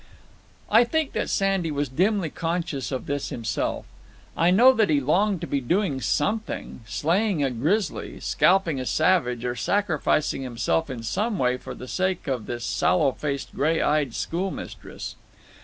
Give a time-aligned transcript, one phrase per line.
[0.71, 3.85] I think that Sandy was dimly conscious of this himself.
[4.35, 9.45] I know that he longed to be doing something slaying a grizzly, scalping a savage,
[9.45, 14.15] or sacrificing himself in some way for the sake of this sallow faced, gray eyed
[14.15, 15.17] schoolmistress.